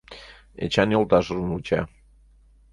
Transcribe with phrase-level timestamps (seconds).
[0.63, 1.81] Эчан йолташыжым вуча.